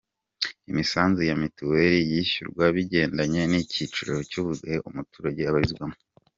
Imisanzu 0.69 1.21
ya 1.29 1.35
mituweli 1.41 1.99
yishyurwa 2.11 2.63
bigendanye 2.75 3.41
n’icyiciro 3.51 4.13
cy’Ubudehe 4.29 4.77
umuturage 4.89 5.41
abarizwamo. 5.45 5.97